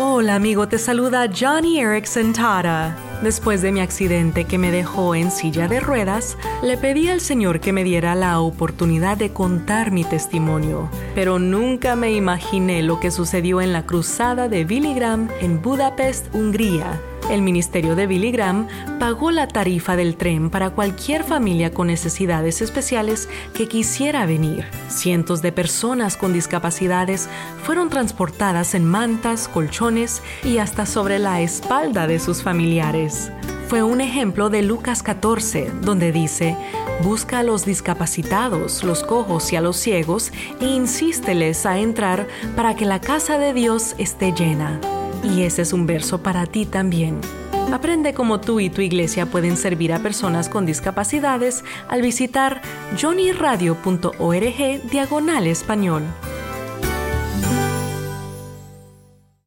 [0.00, 2.96] Hola amigo, te saluda Johnny Erickson Tara.
[3.20, 7.58] Después de mi accidente que me dejó en silla de ruedas, le pedí al Señor
[7.58, 13.10] que me diera la oportunidad de contar mi testimonio, pero nunca me imaginé lo que
[13.10, 17.00] sucedió en la cruzada de Billy Graham en Budapest, Hungría.
[17.30, 18.68] El ministerio de Billy Graham
[18.98, 24.64] pagó la tarifa del tren para cualquier familia con necesidades especiales que quisiera venir.
[24.88, 27.28] Cientos de personas con discapacidades
[27.64, 33.30] fueron transportadas en mantas, colchones y hasta sobre la espalda de sus familiares.
[33.68, 36.56] Fue un ejemplo de Lucas 14, donde dice,
[37.02, 42.74] busca a los discapacitados, los cojos y a los ciegos e insísteles a entrar para
[42.74, 44.80] que la casa de Dios esté llena.
[45.22, 47.20] Y ese es un verso para ti también.
[47.72, 52.62] Aprende cómo tú y tu iglesia pueden servir a personas con discapacidades al visitar
[53.00, 56.02] johnnyradio.org diagonal español.